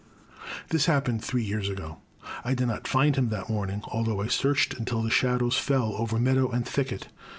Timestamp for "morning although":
3.51-4.19